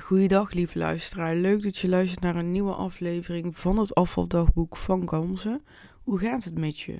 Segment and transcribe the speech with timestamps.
[0.00, 1.36] Goeiedag, lieve luisteraar.
[1.36, 5.64] Leuk dat je luistert naar een nieuwe aflevering van het afvaldagboek van Ganzen.
[6.02, 6.98] Hoe gaat het met je?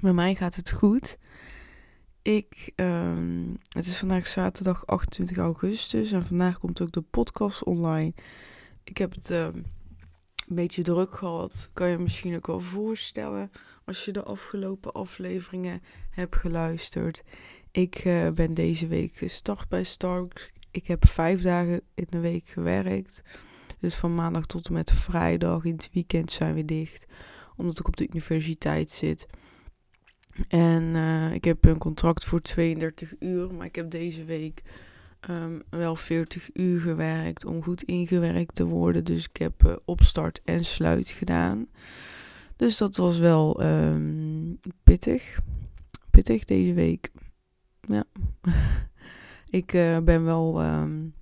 [0.00, 1.18] Met mij gaat het goed.
[2.22, 8.14] Ik, ehm, het is vandaag zaterdag 28 augustus en vandaag komt ook de podcast online.
[8.84, 9.56] Ik heb het ehm,
[10.48, 11.70] een beetje druk gehad.
[11.72, 13.50] Kan je misschien ook wel voorstellen
[13.84, 17.22] als je de afgelopen afleveringen hebt geluisterd.
[17.72, 20.50] Ik eh, ben deze week gestart bij Starbucks.
[20.70, 23.22] Ik heb vijf dagen in de week gewerkt.
[23.78, 25.64] Dus van maandag tot en met vrijdag.
[25.64, 27.06] In het weekend zijn we dicht.
[27.56, 29.26] Omdat ik op de universiteit zit.
[30.48, 33.54] En uh, ik heb een contract voor 32 uur.
[33.54, 34.62] Maar ik heb deze week
[35.30, 37.44] um, wel 40 uur gewerkt.
[37.44, 39.04] Om goed ingewerkt te worden.
[39.04, 41.66] Dus ik heb uh, opstart en sluit gedaan.
[42.56, 45.38] Dus dat was wel um, pittig.
[46.10, 47.10] Pittig deze week.
[47.80, 48.04] Ja.
[49.60, 50.64] ik uh, ben wel.
[50.64, 51.14] Um,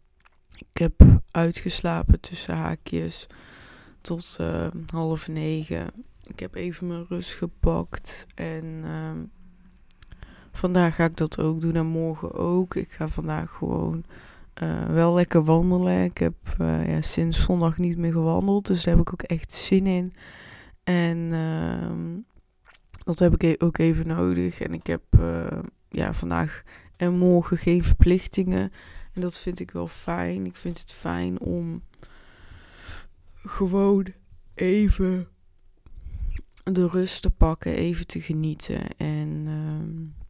[0.58, 3.26] ik heb uitgeslapen tussen haakjes
[4.00, 5.90] tot uh, half negen.
[6.22, 8.26] Ik heb even mijn rust gepakt.
[8.34, 9.12] En uh,
[10.52, 11.74] vandaag ga ik dat ook doen.
[11.74, 12.74] En morgen ook.
[12.74, 14.04] Ik ga vandaag gewoon
[14.62, 16.04] uh, wel lekker wandelen.
[16.04, 18.66] Ik heb ja, sinds zondag niet meer gewandeld.
[18.66, 20.12] Dus daar heb ik ook echt zin in.
[20.84, 22.20] En ehm,
[23.04, 24.60] dat heb ik e-, ook even nodig.
[24.60, 25.02] En ik heb
[25.98, 26.62] ja, vandaag
[26.96, 28.72] en morgen geen verplichtingen.
[29.12, 30.46] En dat vind ik wel fijn.
[30.46, 31.82] Ik vind het fijn om
[33.34, 34.06] gewoon
[34.54, 35.28] even
[36.64, 38.96] de rust te pakken, even te genieten.
[38.96, 40.24] En uh,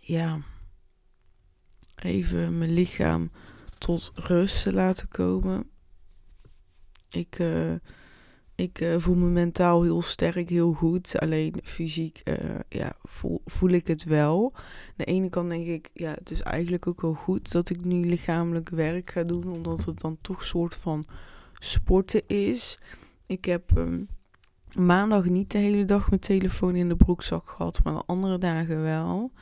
[0.00, 0.40] ja,
[1.94, 3.30] even mijn lichaam
[3.78, 5.70] tot rust te laten komen.
[7.10, 7.38] Ik.
[7.38, 7.74] Uh,
[8.62, 11.18] ik uh, voel me mentaal heel sterk, heel goed.
[11.18, 12.34] Alleen fysiek uh,
[12.68, 14.52] ja, voel, voel ik het wel.
[14.54, 17.84] Aan de ene kant denk ik, ja, het is eigenlijk ook wel goed dat ik
[17.84, 19.48] nu lichamelijk werk ga doen.
[19.48, 21.06] Omdat het dan toch een soort van
[21.54, 22.78] sporten is.
[23.26, 24.08] Ik heb um,
[24.78, 28.82] maandag niet de hele dag mijn telefoon in de broekzak gehad, maar de andere dagen
[28.82, 29.32] wel.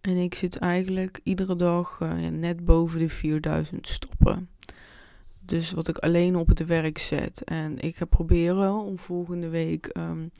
[0.00, 4.48] En ik zit eigenlijk iedere dag ja, net boven de 4000 stoppen.
[5.40, 7.44] Dus wat ik alleen op het werk zet.
[7.44, 10.30] En ik ga proberen om volgende week um,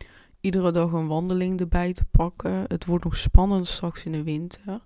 [0.40, 2.64] iedere dag een wandeling erbij te pakken.
[2.66, 4.80] Het wordt nog spannend straks in de winter.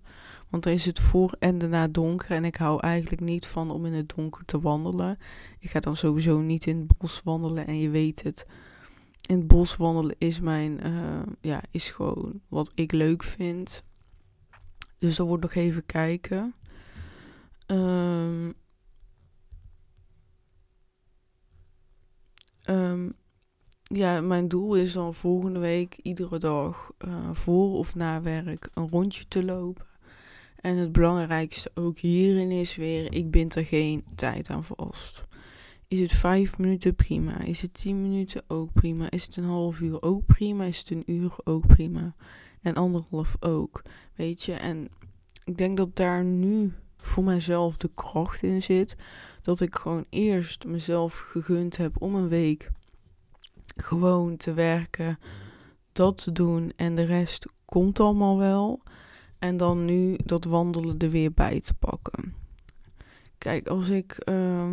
[0.51, 2.31] Want dan is het voor en daarna donker.
[2.31, 5.19] En ik hou eigenlijk niet van om in het donker te wandelen.
[5.59, 7.67] Ik ga dan sowieso niet in het bos wandelen.
[7.67, 8.47] En je weet het.
[9.27, 13.85] In het bos wandelen is mijn, uh, ja, is gewoon wat ik leuk vind.
[14.99, 16.55] Dus dat wordt nog even kijken.
[17.67, 18.55] Um,
[22.71, 23.13] Um,
[23.83, 28.89] ja, mijn doel is dan volgende week iedere dag uh, voor of na werk een
[28.89, 29.87] rondje te lopen.
[30.57, 35.27] En het belangrijkste ook hierin is weer, ik bind er geen tijd aan vast.
[35.89, 37.41] Is het vijf minuten prima?
[37.41, 39.11] Is het tien minuten ook prima?
[39.11, 40.65] Is het een half uur ook prima?
[40.65, 42.15] Is het een uur ook prima?
[42.63, 43.83] En anderhalf ook,
[44.15, 44.53] weet je.
[44.53, 44.89] En
[45.45, 48.97] ik denk dat daar nu voor mijzelf de kracht in zit.
[49.45, 52.71] Dat ik gewoon eerst mezelf gegund heb om een week
[53.77, 55.19] gewoon te werken,
[55.93, 58.83] dat te doen en de rest komt allemaal wel.
[59.39, 62.35] En dan nu dat wandelen er weer bij te pakken.
[63.39, 64.69] Kijk, als ik uh,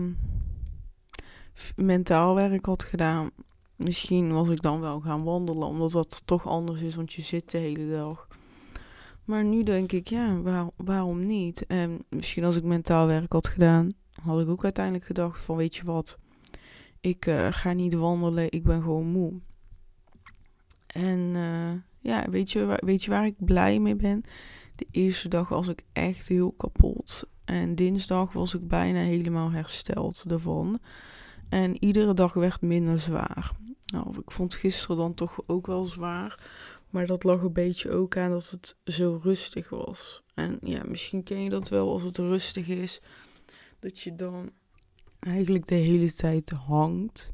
[1.76, 3.30] mentaal werk had gedaan,
[3.76, 7.52] misschien was ik dan wel gaan wandelen, omdat dat toch anders is, want je zit
[7.52, 8.28] de hele dag.
[9.26, 11.66] Maar nu denk ik, ja, waar, waarom niet?
[11.66, 15.76] En misschien als ik mentaal werk had gedaan, had ik ook uiteindelijk gedacht van, weet
[15.76, 16.18] je wat,
[17.02, 19.34] ik uh, ga niet wandelen, ik ben gewoon moe.
[20.88, 24.24] En uh, ja, weet je, weet je waar ik blij mee ben?
[24.76, 27.30] De eerste dag was ik echt heel kapot.
[27.46, 30.80] En dinsdag was ik bijna helemaal hersteld ervan.
[31.50, 33.52] En iedere dag werd minder zwaar.
[33.86, 36.40] Nou, ik vond gisteren dan toch ook wel zwaar.
[36.90, 40.24] Maar dat lag een beetje ook aan dat het zo rustig was.
[40.34, 43.02] En ja, misschien ken je dat wel als het rustig is.
[43.82, 44.50] Dat je dan
[45.20, 47.34] eigenlijk de hele tijd hangt.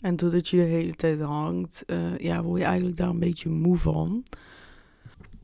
[0.00, 3.50] En doordat je de hele tijd hangt, uh, ja, word je eigenlijk daar een beetje
[3.50, 4.22] moe van.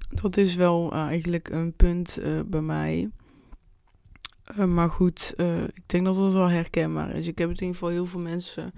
[0.08, 3.10] Dat is wel uh, eigenlijk een punt uh, bij mij.
[4.66, 5.34] maar goed,
[5.74, 7.26] ik denk dat dat wel herkenbaar is.
[7.26, 8.72] Ik heb het in ieder geval heel veel mensen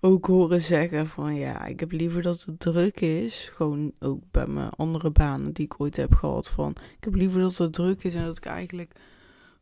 [0.00, 3.50] ook horen zeggen van ja, ik heb liever dat het druk is.
[3.54, 7.40] Gewoon ook bij mijn andere banen die ik ooit heb gehad van ik heb liever
[7.40, 8.92] dat het druk is en dat ik eigenlijk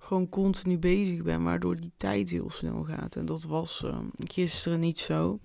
[0.07, 3.17] gewoon continu bezig ben, waardoor die tijd heel snel gaat.
[3.17, 5.41] En dat was uh, gisteren niet zo.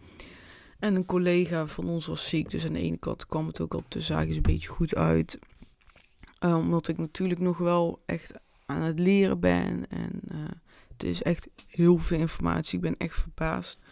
[0.79, 3.73] En een collega van ons was ziek, dus aan de ene kant kwam het ook
[3.73, 5.39] op de zaakjes een beetje goed uit.
[6.39, 8.33] Uh, omdat ik natuurlijk nog wel echt
[8.65, 9.89] aan het leren ben.
[9.89, 10.37] En uh,
[10.91, 12.75] het is echt heel veel informatie.
[12.75, 13.83] Ik ben echt verbaasd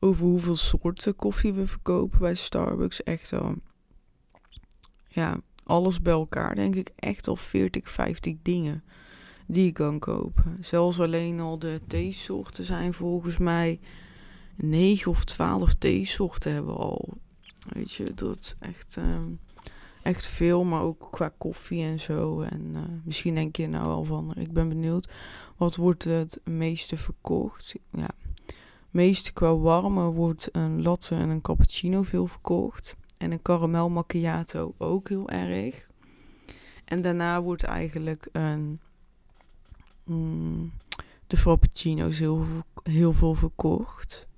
[0.00, 3.02] over hoeveel soorten koffie we verkopen bij Starbucks.
[3.02, 3.54] Echt al,
[5.08, 6.54] ja, alles bij elkaar.
[6.54, 8.84] Denk ik echt al 40, 50 dingen
[9.52, 10.56] die kan kopen.
[10.60, 13.80] Zelfs alleen al de theesoorten zijn volgens mij
[14.56, 17.08] 9 of 12 theesoorten hebben we al.
[17.68, 19.40] Weet je, dat echt, um,
[20.02, 22.40] echt veel, maar ook qua koffie en zo.
[22.40, 25.10] En uh, misschien denk je nou al van, ik ben benieuwd,
[25.56, 27.74] wat wordt het meeste verkocht?
[27.90, 28.08] Ja,
[28.90, 32.96] meest qua warme wordt een latte en een cappuccino veel verkocht.
[33.16, 35.88] En een caramel macchiato ook heel erg.
[36.84, 38.80] En daarna wordt eigenlijk een
[40.10, 40.72] mm,
[41.26, 42.46] de frappuccino's heel,
[42.82, 44.28] heel veel verkocht.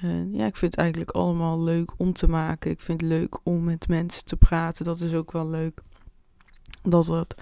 [0.00, 2.70] En ja, ik vind het eigenlijk allemaal leuk om te maken.
[2.70, 4.84] Ik vind het leuk om met mensen te praten.
[4.84, 5.82] Dat is ook wel leuk.
[6.82, 7.36] Dat het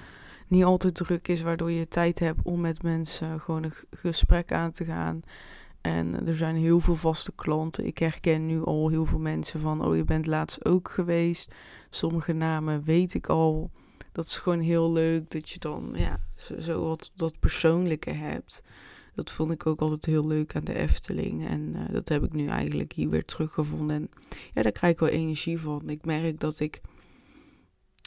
[0.48, 4.70] niet altijd druk is, waardoor je tijd hebt om met mensen gewoon een gesprek aan
[4.70, 5.22] te gaan.
[5.80, 7.86] En er zijn heel veel vaste klanten.
[7.86, 11.54] Ik herken nu al heel veel mensen van, oh je bent laatst ook geweest.
[11.90, 13.70] Sommige namen weet ik al.
[14.14, 16.20] Dat is gewoon heel leuk dat je dan ja,
[16.58, 18.62] zo, wat dat persoonlijke hebt.
[19.14, 21.46] Dat vond ik ook altijd heel leuk aan de Efteling.
[21.46, 23.96] En uh, dat heb ik nu eigenlijk hier weer teruggevonden.
[23.96, 24.10] En
[24.54, 25.88] ja, daar krijg ik wel energie van.
[25.88, 26.80] Ik merk dat ik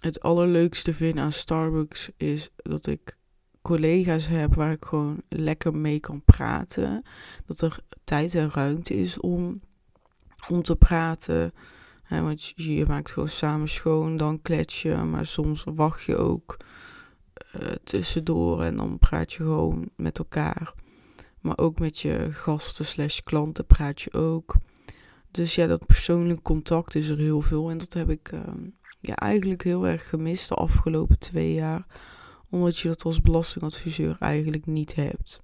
[0.01, 3.18] het allerleukste vind aan Starbucks is dat ik
[3.62, 7.03] collega's heb waar ik gewoon lekker mee kan praten.
[7.45, 9.62] Dat er tijd en ruimte is om,
[10.50, 11.53] om te praten.
[12.09, 14.95] Want je, maakt gewoon samen schoon, dan klets je.
[14.95, 16.57] Maar soms wacht je ook
[17.59, 20.74] uh, tussendoor en dan praat je gewoon met elkaar.
[21.42, 24.56] Maar ook met je gasten slash klanten praat je ook.
[25.31, 27.69] Dus ja, dat persoonlijk contact is er heel veel.
[27.69, 28.42] En dat heb ik uh,
[29.00, 31.86] ja, eigenlijk heel erg gemist de afgelopen twee jaar
[32.50, 35.42] omdat je dat als belastingadviseur eigenlijk niet hebt.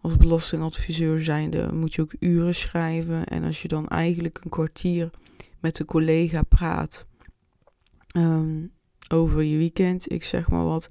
[0.00, 3.26] Als belastingadviseur zijnde moet je ook uren schrijven.
[3.26, 5.10] En als je dan eigenlijk een kwartier
[5.62, 7.06] met een collega praat
[8.16, 8.72] um,
[9.08, 10.88] over je weekend, ik zeg maar wat,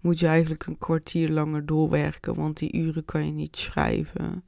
[0.00, 2.34] moet je eigenlijk een kwartier langer doorwerken.
[2.34, 4.44] Want die uren kan je niet schrijven.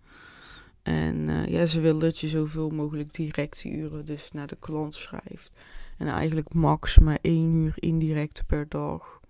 [0.82, 5.50] En uh, ja, ze willen dat je zoveel mogelijk directieuren dus naar de klant schrijft.
[5.98, 9.20] En eigenlijk max één uur indirect per dag.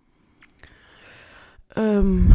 [1.76, 2.28] Um,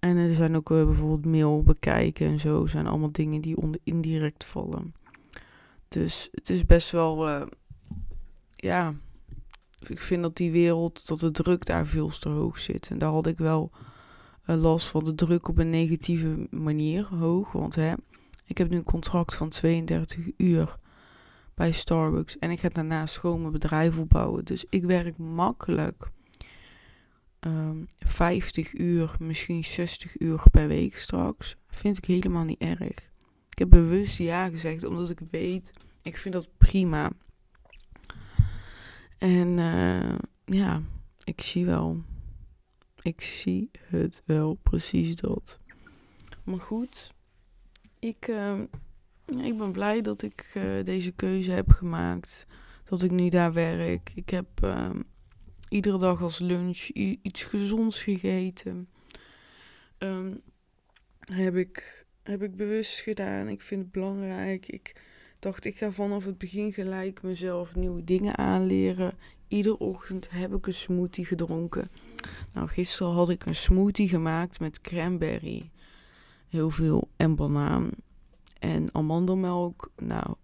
[0.00, 2.66] en er zijn ook uh, bijvoorbeeld mail bekijken en zo.
[2.66, 4.94] Zijn allemaal dingen die onder indirect vallen.
[5.88, 7.28] Dus het is best wel.
[7.28, 7.46] Uh,
[8.50, 8.94] ja.
[9.88, 11.06] Ik vind dat die wereld.
[11.06, 12.88] Dat de druk daar veel te hoog zit.
[12.88, 13.70] En daar had ik wel
[14.46, 15.04] uh, last van.
[15.04, 17.52] De druk op een negatieve manier hoog.
[17.52, 17.94] Want hè.
[18.44, 20.76] Ik heb nu een contract van 32 uur
[21.54, 22.38] bij Starbucks.
[22.38, 24.44] En ik ga daarnaast gewoon mijn bedrijf opbouwen.
[24.44, 26.10] Dus ik werk makkelijk
[27.40, 33.07] um, ehm, 50 uur, misschien 60 uur per week straks, vind ik helemaal niet erg.
[33.58, 35.72] Ik heb bewust ja gezegd, omdat ik weet,
[36.02, 37.10] ik vind dat prima.
[39.18, 40.82] En uh, ja,
[41.24, 42.02] ik zie wel.
[43.02, 45.60] Ik zie het wel, precies dat.
[46.44, 47.14] Maar goed,
[47.98, 48.60] ik, uh,
[49.26, 52.46] ik ben blij dat ik uh, deze keuze heb gemaakt.
[52.84, 54.12] Dat ik nu daar werk.
[54.14, 55.02] Ik heb ehm,
[55.68, 56.78] iedere dag als lunch
[57.22, 58.88] iets gezonds gegeten.
[59.98, 60.40] Um,
[61.18, 63.48] heb, ik, heb ik bewust gedaan.
[63.48, 64.68] Ik vind het belangrijk.
[64.68, 65.02] Ik
[65.38, 69.14] dacht, ik ga vanaf het begin gelijk mezelf nieuwe dingen aanleren.
[69.48, 71.90] Iedere ochtend heb ik een smoothie gedronken.
[72.52, 75.70] Nou, gisteren had ik een smoothie gemaakt met cranberry.
[76.48, 77.90] Heel veel en banaan.
[78.58, 79.90] En amandelmelk.
[79.96, 80.34] Nou,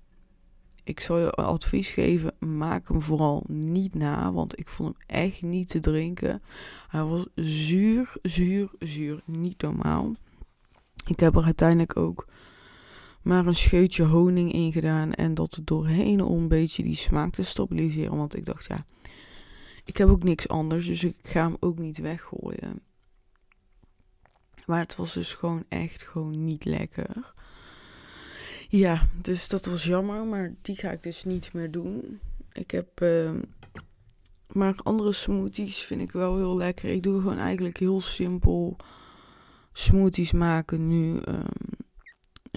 [0.84, 5.42] ik zou je advies geven, maak hem vooral niet na, want ik vond hem echt
[5.42, 6.42] niet te drinken.
[6.88, 10.12] Hij was zuur, zuur, zuur, niet normaal.
[11.06, 12.26] Ik heb er uiteindelijk ook
[13.22, 17.42] maar een scheutje honing in gedaan en dat doorheen om een beetje die smaak te
[17.42, 18.86] stabiliseren, want ik dacht ja,
[19.84, 22.80] ik heb ook niks anders, dus ik ga hem ook niet weggooien.
[24.66, 27.34] Maar het was dus gewoon echt gewoon niet lekker.
[28.68, 32.20] Ja, dus dat was jammer, maar die ga ik dus niet meer doen.
[32.52, 33.00] Ik heb.
[33.00, 33.32] Uh,
[34.52, 36.90] maar andere smoothies vind ik wel heel lekker.
[36.90, 38.76] Ik doe gewoon eigenlijk heel simpel
[39.74, 41.20] smoothies maken nu.
[41.28, 41.46] Um,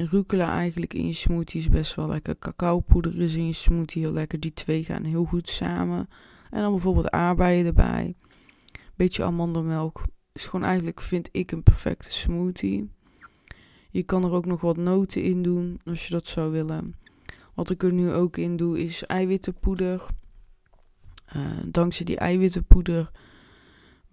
[0.06, 2.40] rucola eigenlijk in je smoothies best wel lekker.
[2.40, 4.40] Cacaopoeder is in je smoothie heel lekker.
[4.40, 6.10] Die twee gaan heel goed samen.
[6.50, 8.16] En dan bijvoorbeeld aardbeien erbij.
[8.96, 10.04] Beetje amandelmelk.
[10.32, 12.90] Is gewoon eigenlijk, vind ik, een perfecte smoothie.
[13.90, 16.96] Je kan er ook nog wat noten in doen als je dat zou willen.
[17.54, 20.06] Wat ik er nu ook in doe is eiwittenpoeder.
[21.36, 23.12] Uh, dankzij die eiwittenpoeder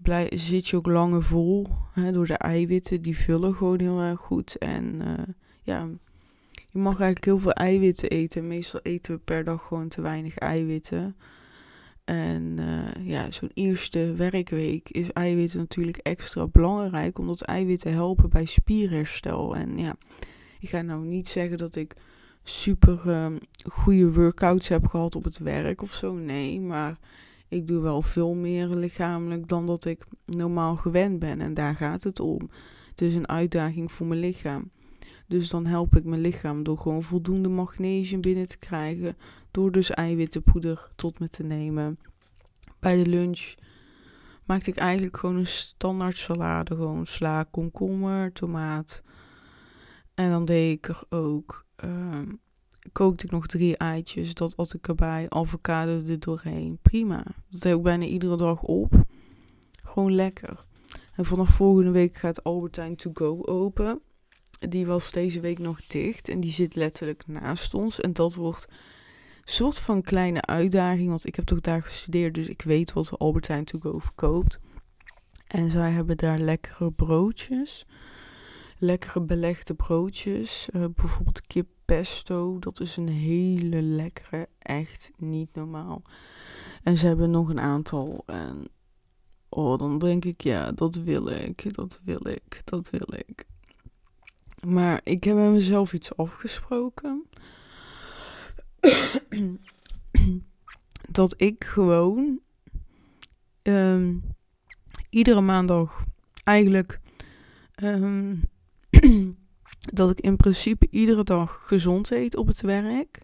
[0.04, 1.66] blij, zit je ook langer vol.
[1.92, 4.56] Hè, door de eiwitten, die vullen gewoon heel erg goed.
[4.58, 5.88] En uh, ja,
[6.50, 8.46] je mag eigenlijk heel veel eiwitten eten.
[8.46, 11.16] Meestal eten we per dag gewoon te weinig eiwitten.
[12.04, 18.44] En uh, ja, zo'n eerste werkweek is eiwitten natuurlijk extra belangrijk, omdat eiwitten helpen bij
[18.44, 19.56] spierherstel.
[19.56, 19.96] En ja,
[20.60, 21.94] ik ga nou niet zeggen dat ik
[22.42, 23.26] super uh,
[23.70, 26.14] goede workouts heb gehad op het werk of zo.
[26.14, 26.98] Nee, maar
[27.48, 31.40] ik doe wel veel meer lichamelijk dan dat ik normaal gewend ben.
[31.40, 32.50] En daar gaat het om.
[32.90, 34.70] Het is een uitdaging voor mijn lichaam.
[35.26, 39.16] Dus dan help ik mijn lichaam door gewoon voldoende magnesium binnen te krijgen.
[39.50, 41.98] Door dus eiwittenpoeder tot me te nemen.
[42.80, 43.54] Bij de lunch
[44.44, 46.74] maakte ik eigenlijk gewoon een standaard salade.
[46.74, 49.02] Gewoon sla, komkommer, tomaat.
[50.14, 51.66] En dan deed ik er ook...
[51.84, 52.18] Uh,
[52.92, 54.34] kookte ik nog drie eitjes.
[54.34, 55.26] Dat at ik erbij.
[55.28, 56.78] Avocado er doorheen.
[56.82, 57.24] Prima.
[57.48, 59.04] Dat heb ik bijna iedere dag op.
[59.82, 60.64] Gewoon lekker.
[61.14, 64.00] En vanaf volgende week gaat Albertijn To Go open.
[64.58, 66.28] Die was deze week nog dicht.
[66.28, 68.00] En die zit letterlijk naast ons.
[68.00, 71.08] En dat wordt een soort van kleine uitdaging.
[71.08, 72.34] Want ik heb toch daar gestudeerd.
[72.34, 74.58] Dus ik weet wat Albertijn To Go verkoopt.
[75.46, 77.86] En zij hebben daar lekkere broodjes.
[78.78, 80.68] Lekkere belegde broodjes.
[80.72, 82.58] Uh, bijvoorbeeld kip pesto.
[82.58, 84.48] Dat is een hele lekkere.
[84.58, 86.02] Echt niet normaal.
[86.82, 88.22] En ze hebben nog een aantal.
[88.26, 88.68] En
[89.48, 91.74] oh, dan denk ik, ja, dat wil ik.
[91.74, 92.62] Dat wil ik.
[92.64, 93.46] Dat wil ik.
[94.66, 97.24] Maar ik heb met mezelf iets afgesproken.
[101.10, 102.40] dat ik gewoon
[103.62, 104.22] um,
[105.10, 106.04] iedere maandag
[106.44, 107.00] eigenlijk
[107.82, 108.42] um,
[109.92, 113.18] dat ik in principe iedere dag gezond eet op het werk.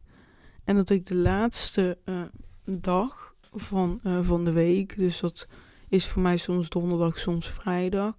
[0.65, 2.23] En dat ik de laatste uh,
[2.65, 5.49] dag van, uh, van de week, dus dat
[5.89, 8.17] is voor mij soms donderdag, soms vrijdag,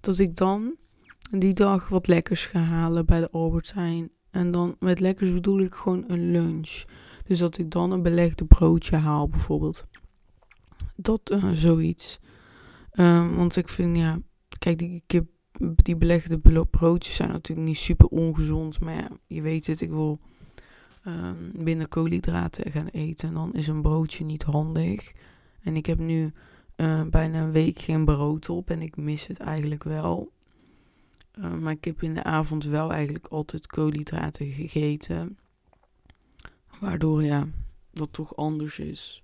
[0.00, 0.76] dat ik dan
[1.30, 4.10] die dag wat lekkers ga halen bij de Albert Heijn.
[4.30, 6.84] En dan met lekkers bedoel ik gewoon een lunch.
[7.24, 9.84] Dus dat ik dan een belegde broodje haal bijvoorbeeld.
[10.96, 12.20] Dat uh, zoiets.
[12.92, 14.18] Um, want ik vind, ja,
[14.58, 16.38] kijk, die kip, die belegde
[16.70, 18.80] broodjes zijn natuurlijk niet super ongezond.
[18.80, 20.18] Maar ja, je weet het, ik wil
[21.52, 23.28] binnen koolhydraten gaan eten.
[23.28, 25.12] En dan is een broodje niet handig.
[25.60, 26.32] En ik heb nu
[26.76, 28.70] uh, bijna een week geen brood op.
[28.70, 30.32] En ik mis het eigenlijk wel.
[31.38, 35.38] Uh, maar ik heb in de avond wel eigenlijk altijd koolhydraten gegeten.
[36.80, 37.48] Waardoor ja,
[37.90, 39.22] dat toch anders is.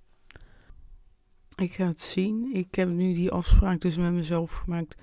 [1.56, 2.54] Ik ga het zien.
[2.54, 4.96] Ik heb nu die afspraak dus met mezelf gemaakt.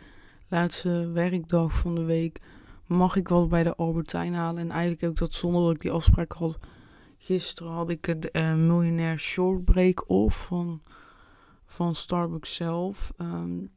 [0.52, 2.40] Laatste werkdag van de week
[2.86, 4.62] mag ik wat bij de Albertijn halen.
[4.62, 6.60] En eigenlijk heb ik dat zonder dat ik die afspraak had.
[7.18, 10.82] Gisteren had ik het uh, miljonair shortbreak off van,
[11.66, 13.14] van Starbucks zelf.
[13.18, 13.72] Um,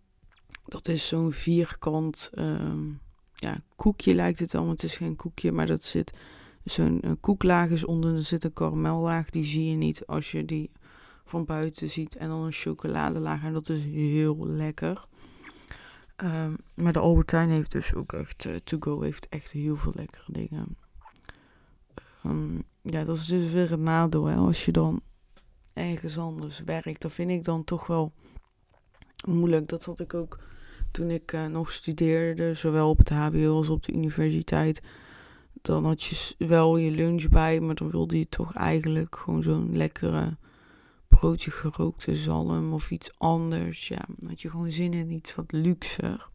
[0.65, 3.01] dat is zo'n vierkant um,
[3.35, 6.13] ja, koekje lijkt het al, het is geen koekje, maar dat zit
[6.65, 10.71] zo'n koeklaag is onder, er zit een karamellaag, die zie je niet als je die
[11.25, 12.17] van buiten ziet.
[12.17, 15.09] En dan een chocoladelaag en dat is heel lekker.
[16.17, 19.93] Um, maar de Albertijn heeft dus ook echt, uh, To Go heeft echt heel veel
[19.95, 20.77] lekkere dingen.
[22.27, 24.37] Um, ja, dat is dus weer het nadeel, hè.
[24.37, 25.03] Als je dan
[25.73, 28.13] ergens anders werkt, dan vind ik dan toch wel
[29.27, 29.69] moeilijk.
[29.69, 30.39] Dat had ik ook
[30.91, 34.83] toen ik uh, nog studeerde, zowel op het HBO als op de universiteit,
[35.63, 39.77] dan had je wel je lunch bij, maar dan wilde je toch eigenlijk gewoon zo'n
[39.77, 40.37] lekkere
[41.21, 43.89] broodje gerookte zalm of iets anders.
[43.89, 46.29] Ja, dan had je gewoon zin in iets wat luxer.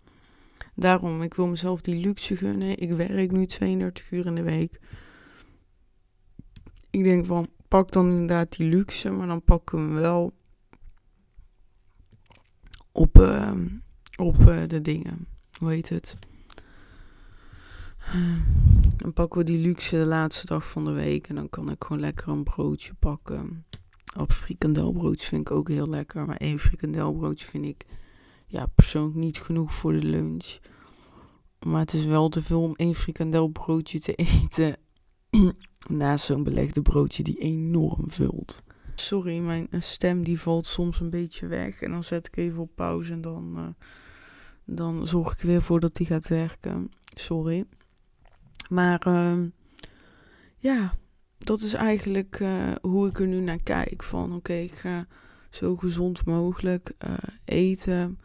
[0.76, 2.78] Daarom, ik wil mezelf die luxe gunnen.
[2.78, 4.80] Ik werk nu 32 uur in de week.
[6.90, 10.34] Ik denk van, pak dan inderdaad die luxe, maar dan pakken we hem wel
[12.92, 13.20] op...
[13.20, 13.52] Uh,
[14.20, 15.28] op uh, de dingen.
[15.58, 16.16] Hoe heet het?
[18.98, 21.28] Dan pakken we die luxe de laatste dag van de week.
[21.28, 23.66] En dan kan ik gewoon lekker een broodje pakken.
[24.18, 26.26] Op frikandelbroodjes vind ik ook heel lekker.
[26.26, 27.86] Maar één frikandelbroodje vind ik
[28.48, 30.58] ja, persoonlijk niet genoeg voor de lunch.
[31.66, 34.78] Maar het is wel te veel om één frikandelbroodje te eten.
[35.88, 38.64] Naast zo'n belegde broodje die enorm vult.
[38.96, 41.82] Sorry, mijn stem die valt soms een beetje weg.
[41.82, 43.54] En dan zet ik even op pauze en dan...
[43.58, 43.68] Uh,
[44.76, 46.92] dan zorg ik weer voor dat die gaat werken.
[47.16, 47.66] Sorry.
[48.70, 49.46] Maar uh,
[50.58, 50.94] ja,
[51.40, 54.04] dat is eigenlijk uh, hoe ik er nu naar kijk.
[54.04, 55.08] Van oké, ik ga
[55.50, 57.14] zo gezond mogelijk uh,
[57.46, 58.20] eten.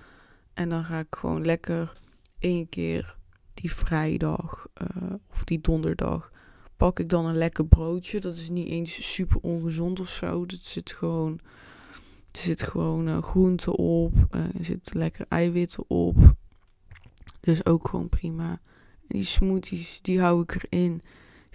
[0.55, 1.93] En dan ga ik gewoon lekker
[2.39, 3.17] één keer
[3.55, 6.33] die vrijdag uh, of die donderdag
[6.77, 8.21] pak ik dan een lekker broodje.
[8.21, 10.47] Dat is niet eens super ongezond of zo.
[10.47, 11.41] Dat zit gewoon
[12.33, 14.13] Er zit gewoon groente op.
[14.31, 16.35] Er zit lekker eiwitten op.
[17.41, 18.61] Dus ook gewoon prima.
[19.09, 21.03] Die smoothies, die hou ik erin.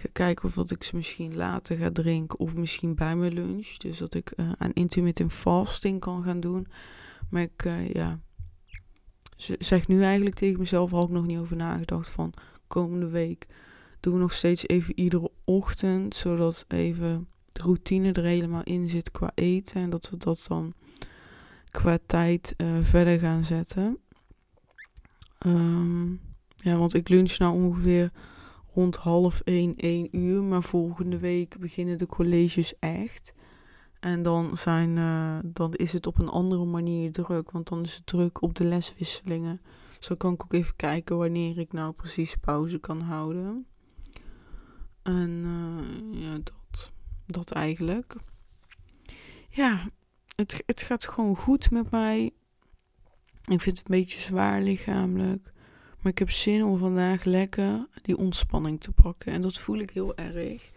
[0.00, 2.38] Ga kijken of dat ik ze misschien later ga drinken.
[2.38, 3.76] Of misschien bij mijn lunch.
[3.76, 6.66] Dus dat ik uh, aan intermittent fasting kan gaan doen.
[7.30, 8.20] Maar ik, ja...
[9.58, 12.32] Zeg nu eigenlijk tegen mezelf, had ik nog niet over nagedacht van
[12.66, 13.46] komende week
[14.00, 19.10] doen we nog steeds even iedere ochtend, zodat even de routine er helemaal in zit
[19.10, 20.74] qua eten en dat we dat dan
[21.70, 23.98] qua tijd uh, verder gaan zetten.
[25.46, 26.20] Um,
[26.56, 28.10] ja, want ik lunch nou ongeveer
[28.74, 33.32] rond half 1, 1 uur, maar volgende week beginnen de colleges echt.
[34.00, 37.94] En dan, zijn, uh, dan is het op een andere manier druk, want dan is
[37.94, 39.60] het druk op de leswisselingen.
[39.98, 43.66] Zo kan ik ook even kijken wanneer ik nou precies pauze kan houden.
[45.02, 46.92] En uh, ja, dat,
[47.26, 48.16] dat eigenlijk.
[49.48, 49.88] Ja,
[50.36, 52.24] het, het gaat gewoon goed met mij.
[53.44, 55.49] Ik vind het een beetje zwaar lichamelijk.
[56.02, 59.32] Maar ik heb zin om vandaag lekker die ontspanning te pakken.
[59.32, 60.70] En dat voel ik heel erg.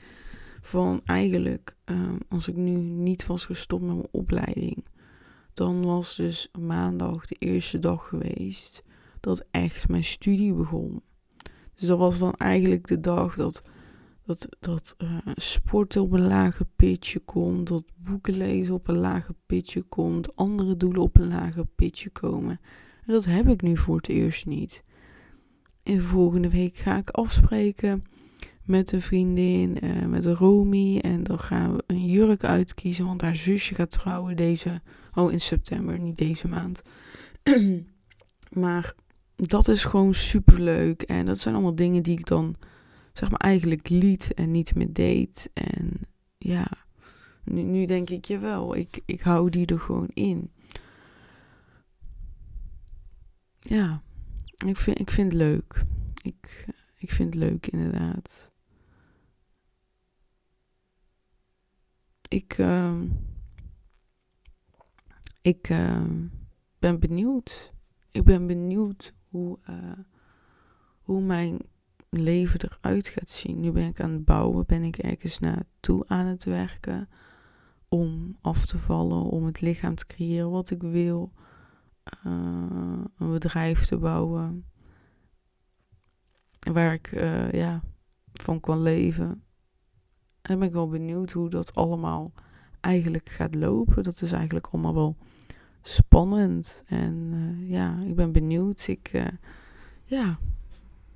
[0.62, 4.86] Van eigenlijk, um, als ik nu niet was gestopt met mijn opleiding.
[5.54, 8.84] Dan was dus maandag de eerste dag geweest
[9.20, 11.02] dat echt mijn studie begon.
[11.74, 13.64] Dus dat was dan eigenlijk de dag dat
[14.26, 19.36] dat, dat uh, sporten op een lage pitje komt, dat boeken lezen op een lage
[19.46, 22.60] pitje komt, andere doelen op een lage pitje komen.
[23.06, 24.84] En dat heb ik nu voor het eerst niet.
[25.84, 28.04] En volgende week ga ik afspreken
[28.64, 30.98] met een vriendin, uh, met Romy.
[30.98, 34.82] En dan gaan we een jurk uitkiezen, want haar zusje gaat trouwen deze,
[35.14, 36.82] oh in september, niet deze maand.
[38.64, 38.96] maar
[39.36, 41.02] dat is gewoon super leuk.
[41.02, 42.56] En dat zijn allemaal dingen die ik dan
[43.14, 45.50] zeg maar eigenlijk liet en niet meer deed.
[45.54, 45.92] En
[46.38, 46.68] ja,
[47.44, 50.52] nu, nu denk ik, jawel, ik, ik hou die er gewoon in.
[53.60, 54.02] Ja,
[54.68, 55.84] ik vind, ik vind het leuk.
[56.22, 56.68] Ik,
[56.98, 58.52] ik vind het leuk inderdaad.
[62.28, 63.02] Ik, uh,
[65.42, 66.04] ik uh,
[66.80, 67.74] ben benieuwd.
[68.12, 69.92] Ik ben benieuwd hoe, uh,
[71.02, 71.60] hoe mijn
[72.10, 73.60] leven eruit gaat zien.
[73.60, 77.10] Nu ben ik aan het bouwen, ben ik ergens naartoe aan het werken
[77.88, 81.32] om af te vallen, om het lichaam te creëren wat ik wil,
[82.26, 84.66] uh, een bedrijf te bouwen
[86.72, 87.82] waar ik uh, ja,
[88.34, 89.44] van kan leven.
[90.42, 92.32] En ben ik wel benieuwd hoe dat allemaal
[92.80, 94.04] eigenlijk gaat lopen.
[94.04, 95.18] Dat is eigenlijk allemaal wel
[95.82, 96.84] spannend.
[96.86, 98.88] En uh, ja, ik ben benieuwd.
[98.88, 99.12] Ik,
[100.04, 100.38] ja,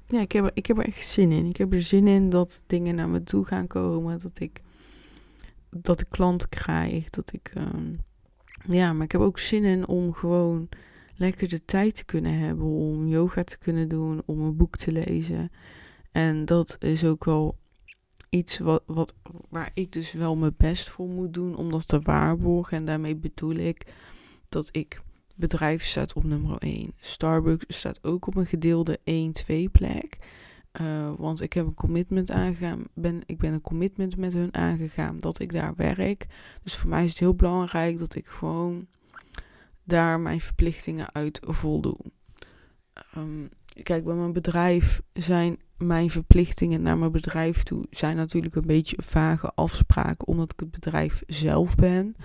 [0.08, 1.46] ja, ik heb, ik heb er echt zin in.
[1.46, 4.20] Ik heb er zin in dat dingen naar me toe gaan komen.
[4.20, 4.62] Dat ik,
[5.70, 7.10] dat ik klanten krijg.
[7.10, 7.96] Dat ik, um,
[8.68, 10.70] ja, maar ik heb ook zin in om gewoon
[11.16, 12.66] lekker de tijd te kunnen hebben.
[12.66, 14.22] Om yoga te kunnen doen.
[14.26, 15.52] Om een boek te lezen.
[16.12, 17.58] En dat is ook wel
[18.30, 19.16] iets wat, wat,
[19.50, 22.78] waar ik dus wel mijn best voor moet doen om dat te waarborgen.
[22.78, 23.94] En daarmee bedoel ik
[24.50, 25.02] dat ik
[25.36, 26.94] bedrijf staat op nummer 1.
[27.00, 30.18] Starbucks staat ook op een gedeelde 1-2 plek.
[30.82, 32.84] Uh, want ik heb een commitment aangegaan.
[32.94, 36.28] Ben, ik ben een commitment met hun aangegaan dat ik daar werk.
[36.64, 38.88] Dus voor mij is het heel belangrijk dat ik gewoon
[39.84, 41.98] daar mijn verplichtingen uit voldoe.
[43.18, 43.50] Um,
[43.84, 48.98] kijk, bij mijn bedrijf zijn mijn verplichtingen naar mijn bedrijf toe zijn natuurlijk een beetje
[49.04, 52.16] vage afspraken, omdat ik het bedrijf zelf ben.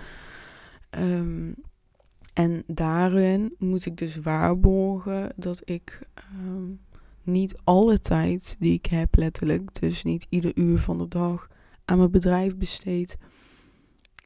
[0.99, 1.55] Um,
[2.33, 6.07] en daarin moet ik dus waarborgen dat ik
[6.45, 6.79] um,
[7.23, 11.47] niet alle tijd die ik heb, letterlijk, dus niet ieder uur van de dag
[11.85, 13.17] aan mijn bedrijf besteed,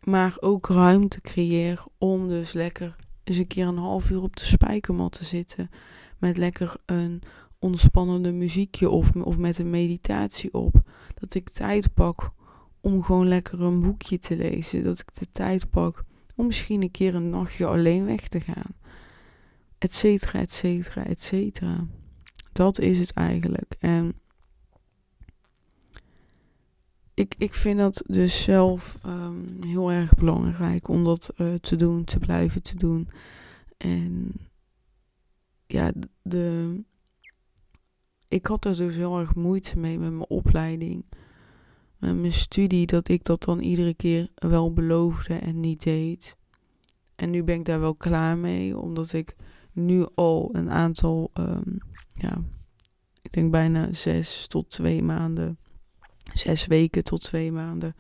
[0.04, 4.46] maar ook ruimte creëer om dus lekker eens een keer een half uur op de
[4.46, 5.70] spijkermat te zitten
[6.18, 7.22] met lekker een
[7.60, 10.82] ontspannende muziekje of, of met een meditatie op.
[11.20, 12.32] Dat ik tijd pak
[12.82, 14.84] om gewoon lekker een boekje te lezen.
[14.84, 16.04] Dat ik de tijd pak
[16.36, 18.76] om misschien een keer een nachtje alleen weg te gaan.
[19.78, 21.88] Etcetera, etcetera, etcetera.
[22.58, 23.76] Dat is het eigenlijk.
[23.80, 24.14] En
[27.14, 32.04] ik, ik vind dat dus zelf um, heel erg belangrijk om dat uh, te doen,
[32.04, 33.10] te blijven te doen.
[33.78, 34.32] En
[35.68, 35.92] ja,
[36.22, 36.76] de,
[38.28, 41.06] ik had er dus heel erg moeite mee met mijn opleiding
[41.98, 46.38] met mijn studie dat ik dat dan iedere keer wel beloofde en niet deed.
[47.16, 49.36] En nu ben ik daar wel klaar mee, omdat ik
[49.72, 51.78] nu al een aantal, um,
[52.18, 52.44] ja,
[53.22, 55.58] ik denk bijna zes tot twee maanden,
[56.34, 57.96] zes weken tot twee maanden,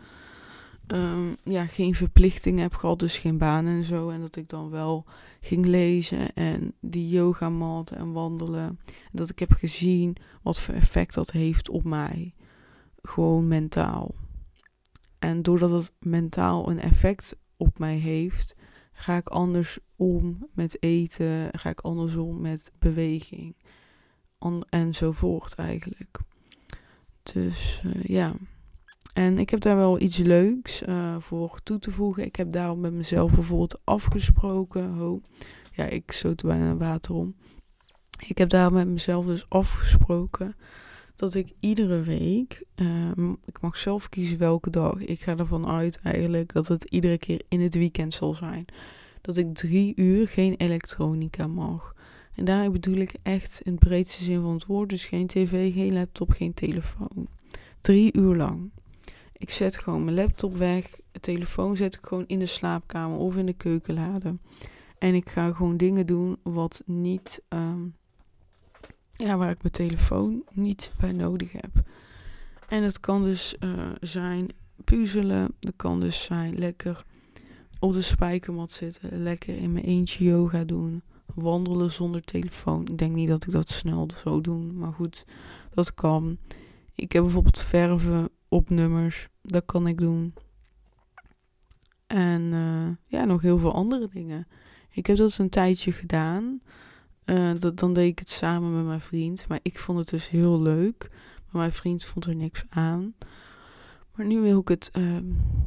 [0.87, 4.09] ehm, ja, geen verplichtingen heb gehad, dus geen baan en zo.
[4.09, 5.05] En dat ik dan wel
[5.41, 8.79] ging lezen en die yogamat en wandelen.
[8.85, 12.33] En dat ik heb gezien wat voor effect dat heeft op mij.
[13.01, 14.15] Gewoon mentaal.
[15.19, 18.55] En doordat het mentaal een effect op mij heeft,
[18.93, 23.55] ga ik anders om met eten, ga ik anders om met beweging.
[24.69, 26.19] Enzovoort eigenlijk.
[27.23, 28.35] Dus uh, ja.
[29.13, 32.25] En ik heb daar wel iets leuks uh, voor toe te voegen.
[32.25, 35.01] Ik heb daarom met mezelf bijvoorbeeld afgesproken.
[35.01, 35.23] Oh,
[35.73, 37.35] ja, ik stoot bijna water om.
[38.27, 40.55] Ik heb daar met mezelf dus afgesproken
[41.17, 43.11] dat ik iedere week, uh,
[43.45, 44.99] ik mag zelf kiezen welke dag.
[44.99, 48.65] Ik ga ervan uit eigenlijk dat het iedere keer in het weekend zal zijn.
[49.21, 51.95] Dat ik drie uur geen elektronica mag.
[52.37, 54.89] En daar bedoel ik echt in het breedste zin van het woord.
[54.89, 57.27] Dus geen tv, geen laptop, geen telefoon.
[57.81, 58.71] Drie uur lang.
[59.33, 60.99] Ik zet gewoon mijn laptop weg.
[61.11, 64.37] De telefoon zet ik gewoon in de slaapkamer of in de keukenlade.
[64.97, 67.41] En ik ga gewoon dingen doen wat niet.
[67.49, 67.95] Um,
[69.11, 71.71] ja, waar ik mijn telefoon niet bij nodig heb.
[72.67, 74.47] En het kan dus uh, zijn
[74.83, 75.53] puzzelen.
[75.59, 77.05] Het kan dus zijn lekker
[77.79, 79.23] op de spijkermat zitten.
[79.23, 81.01] Lekker in mijn eentje yoga doen.
[81.35, 82.81] Wandelen zonder telefoon.
[82.81, 84.77] Ik denk niet dat ik dat snel zou doen.
[84.77, 85.25] Maar goed,
[85.69, 86.37] dat kan.
[86.95, 89.27] Ik heb bijvoorbeeld verven op nummers.
[89.41, 90.33] Dat kan ik doen.
[92.07, 94.47] En uh, ja, nog heel veel andere dingen.
[94.89, 96.61] Ik heb dat een tijdje gedaan.
[97.25, 99.47] Uh, dat, dan deed ik het samen met mijn vriend.
[99.47, 101.09] Maar ik vond het dus heel leuk.
[101.11, 103.15] Maar mijn vriend vond er niks aan.
[104.15, 104.91] Maar nu wil ik het.
[104.97, 105.17] Uh,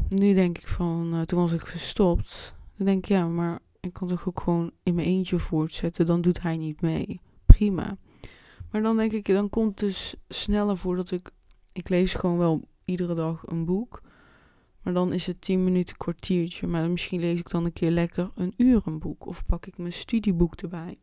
[0.09, 1.15] nu denk ik van.
[1.15, 2.55] Uh, toen was ik gestopt.
[2.77, 6.07] Dan denk ik ja, maar ik kan toch ook gewoon in mijn eentje voortzetten.
[6.07, 7.21] Dan doet hij niet mee.
[7.47, 7.97] Prima.
[8.71, 11.31] Maar dan denk ik, dan komt het dus sneller voor dat ik.
[11.73, 14.03] Ik lees gewoon wel iedere dag een boek.
[14.83, 16.67] Maar dan is het 10 minuten kwartiertje.
[16.67, 19.27] Maar misschien lees ik dan een keer lekker een uur een boek.
[19.27, 20.99] Of pak ik mijn studieboek erbij.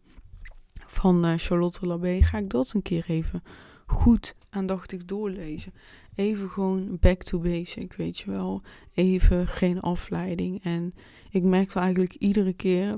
[0.88, 3.44] Van uh, Charlotte Labé ga ik dat een keer even
[3.86, 5.74] goed aandachtig doorlezen.
[6.17, 8.62] Even gewoon back to basic, weet je wel.
[8.93, 10.63] Even geen afleiding.
[10.63, 10.93] En
[11.30, 12.97] ik merkte eigenlijk iedere keer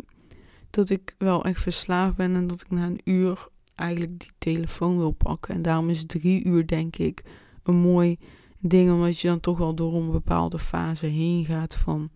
[0.69, 2.35] dat ik wel echt verslaafd ben.
[2.35, 5.55] En dat ik na een uur eigenlijk die telefoon wil pakken.
[5.55, 7.23] En daarom is drie uur denk ik
[7.63, 8.17] een mooi
[8.59, 12.09] ding, omdat je dan toch wel door een bepaalde fase heen gaat van,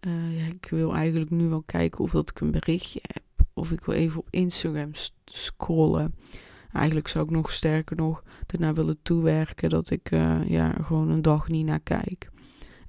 [0.00, 3.72] uh, ja, ik wil eigenlijk nu wel kijken of dat ik een berichtje heb, of
[3.72, 4.90] ik wil even op Instagram
[5.24, 6.14] scrollen.
[6.72, 11.22] Eigenlijk zou ik nog sterker nog ernaar willen toewerken dat ik uh, ja, gewoon een
[11.22, 12.30] dag niet naar kijk.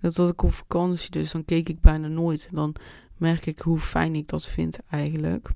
[0.02, 2.50] Dat had ik op vakantie, dus dan keek ik bijna nooit.
[2.52, 2.76] Dan
[3.18, 5.50] merk ik hoe fijn ik dat vind eigenlijk.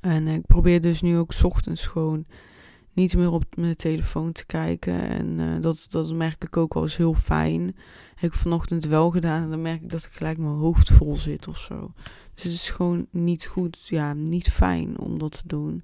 [0.00, 2.26] En ik probeer dus nu ook ochtends gewoon
[2.92, 5.08] niet meer op mijn telefoon te kijken.
[5.08, 7.76] En uh, dat, dat merk ik ook wel eens heel fijn.
[8.14, 11.16] Heb ik vanochtend wel gedaan en dan merk ik dat ik gelijk mijn hoofd vol
[11.16, 11.92] zit of zo.
[12.34, 15.82] Dus het is gewoon niet goed, ja, niet fijn om dat te doen.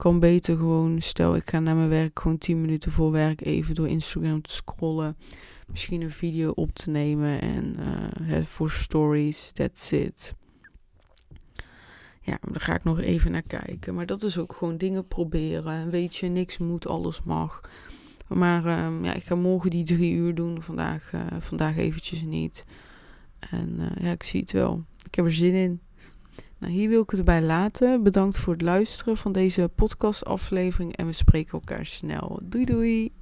[0.00, 3.74] Kan beter gewoon, stel ik ga naar mijn werk gewoon 10 minuten voor werk even
[3.74, 5.16] door Instagram te scrollen.
[5.66, 7.76] Misschien een video op te nemen en
[8.20, 10.34] uh, voor stories, that's it.
[12.20, 13.94] Ja, daar ga ik nog even naar kijken.
[13.94, 15.90] Maar dat is ook gewoon dingen proberen.
[15.90, 17.60] Weet je, niks moet, alles mag.
[18.28, 20.62] Maar uh, ja, ik ga morgen die drie uur doen.
[20.62, 22.64] Vandaag, uh, vandaag eventjes niet.
[23.38, 24.84] En uh, ja, ik zie het wel.
[25.04, 25.80] Ik heb er zin in.
[26.60, 28.02] Nou, hier wil ik het bij laten.
[28.02, 30.96] Bedankt voor het luisteren van deze podcastaflevering.
[30.96, 32.40] En we spreken elkaar snel.
[32.42, 33.19] Doei doei!